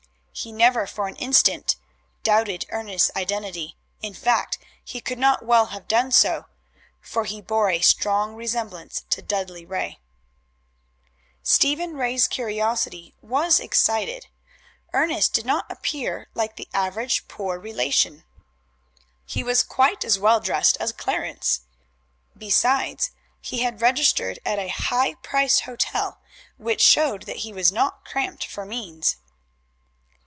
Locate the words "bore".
7.41-7.69